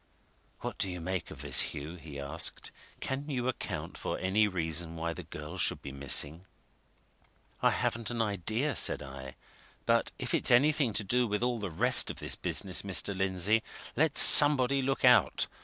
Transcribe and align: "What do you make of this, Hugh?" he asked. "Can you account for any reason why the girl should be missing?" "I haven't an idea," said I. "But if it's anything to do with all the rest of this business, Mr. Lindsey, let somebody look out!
"What 0.61 0.79
do 0.79 0.89
you 0.89 0.99
make 0.99 1.29
of 1.29 1.43
this, 1.43 1.59
Hugh?" 1.59 1.93
he 1.93 2.19
asked. 2.19 2.71
"Can 3.01 3.29
you 3.29 3.47
account 3.47 3.99
for 3.99 4.17
any 4.17 4.47
reason 4.47 4.95
why 4.95 5.13
the 5.13 5.21
girl 5.21 5.59
should 5.59 5.79
be 5.83 5.91
missing?" 5.91 6.47
"I 7.61 7.69
haven't 7.69 8.09
an 8.09 8.19
idea," 8.19 8.75
said 8.75 9.03
I. 9.03 9.35
"But 9.85 10.11
if 10.17 10.33
it's 10.33 10.49
anything 10.49 10.93
to 10.93 11.03
do 11.03 11.27
with 11.27 11.43
all 11.43 11.59
the 11.59 11.69
rest 11.69 12.09
of 12.09 12.17
this 12.17 12.33
business, 12.33 12.81
Mr. 12.81 13.15
Lindsey, 13.15 13.61
let 13.95 14.17
somebody 14.17 14.81
look 14.81 15.05
out! 15.05 15.45